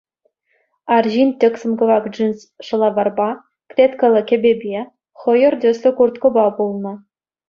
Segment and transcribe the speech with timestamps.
[0.95, 3.27] Арҫын тӗксӗм кӑвак джинс шӑлаварпа,
[3.73, 4.81] клеткӑллӑ кӗпепе,
[5.21, 6.93] хӑйӑр тӗслӗ курткӑпа пулнӑ.